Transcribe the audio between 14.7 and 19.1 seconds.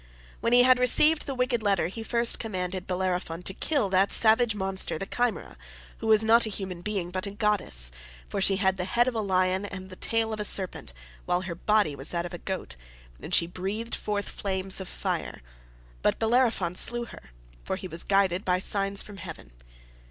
of fire; but Bellerophon slew her, for he was guided by signs